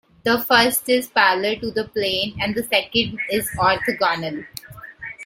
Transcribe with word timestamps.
The 0.23 0.39
first 0.39 0.89
is 0.89 1.05
parallel 1.09 1.57
to 1.59 1.69
the 1.69 1.83
plane, 1.83 2.33
the 2.55 2.63
second 2.63 3.19
is 3.29 3.47
orthogonal. 3.55 4.47